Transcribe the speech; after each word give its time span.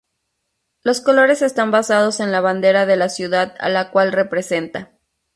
Los 0.81 0.99
colores 0.99 1.43
están 1.43 1.69
basados 1.69 2.21
en 2.21 2.31
la 2.31 2.41
bandera 2.41 2.87
de 2.87 2.95
la 2.95 3.07
ciudad 3.07 3.53
a 3.59 3.69
la 3.69 3.91
cual 3.91 4.11
representa. 4.11 4.93